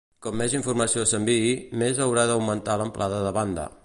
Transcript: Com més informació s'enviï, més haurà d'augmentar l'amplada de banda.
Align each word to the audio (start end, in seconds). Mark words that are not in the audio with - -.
Com 0.25 0.37
més 0.39 0.53
informació 0.59 1.03
s'enviï, 1.11 1.51
més 1.83 2.01
haurà 2.07 2.23
d'augmentar 2.31 2.79
l'amplada 2.83 3.21
de 3.27 3.35
banda. 3.41 3.69